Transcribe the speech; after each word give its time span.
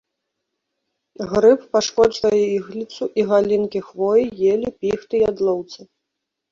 Грыб 1.33 1.61
пашкоджвае 1.77 2.41
ігліцу 2.57 3.03
і 3.23 3.29
галінкі 3.33 3.79
хвоі, 3.91 4.29
елі, 4.57 4.69
піхты, 4.81 5.15
ядлоўца. 5.33 5.79